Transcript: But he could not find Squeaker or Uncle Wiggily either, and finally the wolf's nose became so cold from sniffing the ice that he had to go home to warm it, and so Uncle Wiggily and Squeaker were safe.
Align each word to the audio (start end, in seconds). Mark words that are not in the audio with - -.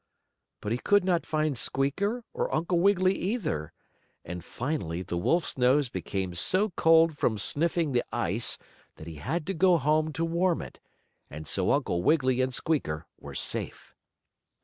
But 0.61 0.71
he 0.71 0.79
could 0.79 1.03
not 1.05 1.27
find 1.27 1.55
Squeaker 1.55 2.23
or 2.33 2.51
Uncle 2.55 2.79
Wiggily 2.79 3.13
either, 3.15 3.71
and 4.25 4.43
finally 4.43 5.03
the 5.03 5.15
wolf's 5.15 5.59
nose 5.59 5.89
became 5.89 6.33
so 6.33 6.71
cold 6.71 7.15
from 7.19 7.37
sniffing 7.37 7.91
the 7.91 8.03
ice 8.11 8.57
that 8.95 9.05
he 9.05 9.17
had 9.17 9.45
to 9.45 9.53
go 9.53 9.77
home 9.77 10.11
to 10.13 10.25
warm 10.25 10.63
it, 10.63 10.79
and 11.29 11.47
so 11.47 11.71
Uncle 11.71 12.01
Wiggily 12.01 12.41
and 12.41 12.51
Squeaker 12.51 13.05
were 13.19 13.35
safe. 13.35 13.93